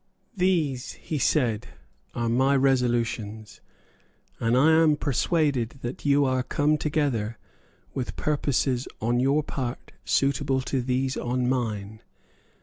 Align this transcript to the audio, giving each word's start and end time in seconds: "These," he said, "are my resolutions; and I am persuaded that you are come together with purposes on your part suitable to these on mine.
"These," 0.35 0.93
he 0.93 1.19
said, 1.19 1.67
"are 2.15 2.27
my 2.27 2.55
resolutions; 2.55 3.61
and 4.39 4.57
I 4.57 4.71
am 4.81 4.95
persuaded 4.95 5.77
that 5.83 6.07
you 6.07 6.25
are 6.25 6.41
come 6.41 6.79
together 6.79 7.37
with 7.93 8.15
purposes 8.15 8.87
on 8.99 9.19
your 9.19 9.43
part 9.43 9.91
suitable 10.03 10.61
to 10.61 10.81
these 10.81 11.17
on 11.17 11.47
mine. 11.47 12.01